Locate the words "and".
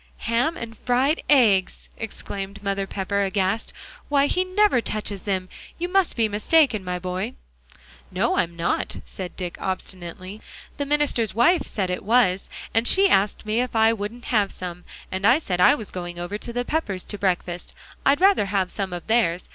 0.57-0.75, 12.73-12.87, 15.11-15.23